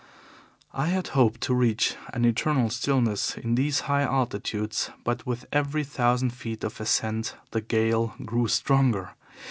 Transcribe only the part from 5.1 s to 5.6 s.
with